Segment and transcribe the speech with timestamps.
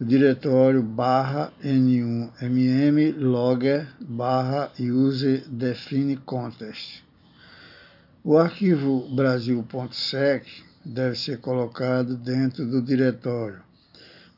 [0.00, 7.02] O diretório barra N1MM logger barra user define contest.
[8.22, 10.46] O arquivo brasil.sec
[10.84, 13.60] deve ser colocado dentro do diretório